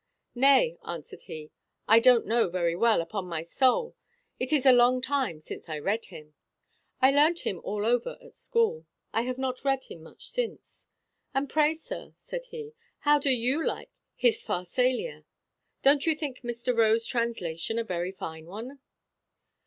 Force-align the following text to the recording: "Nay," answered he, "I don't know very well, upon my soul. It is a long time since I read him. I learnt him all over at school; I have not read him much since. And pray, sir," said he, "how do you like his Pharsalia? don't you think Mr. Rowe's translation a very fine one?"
"Nay," 0.33 0.79
answered 0.83 1.21
he, 1.27 1.51
"I 1.87 1.99
don't 1.99 2.25
know 2.25 2.49
very 2.49 2.75
well, 2.75 3.01
upon 3.01 3.25
my 3.27 3.43
soul. 3.43 3.95
It 4.39 4.51
is 4.51 4.65
a 4.65 4.71
long 4.71 4.99
time 4.99 5.39
since 5.39 5.69
I 5.69 5.77
read 5.77 6.05
him. 6.05 6.33
I 6.99 7.11
learnt 7.11 7.41
him 7.41 7.61
all 7.63 7.85
over 7.85 8.17
at 8.19 8.33
school; 8.33 8.87
I 9.13 9.21
have 9.21 9.37
not 9.37 9.63
read 9.63 9.83
him 9.83 10.01
much 10.01 10.31
since. 10.31 10.87
And 11.35 11.47
pray, 11.47 11.75
sir," 11.75 12.13
said 12.15 12.45
he, 12.45 12.73
"how 13.01 13.19
do 13.19 13.29
you 13.29 13.63
like 13.63 13.91
his 14.15 14.41
Pharsalia? 14.41 15.23
don't 15.83 16.07
you 16.07 16.15
think 16.15 16.39
Mr. 16.41 16.75
Rowe's 16.75 17.05
translation 17.05 17.77
a 17.77 17.83
very 17.83 18.11
fine 18.11 18.47
one?" 18.47 18.79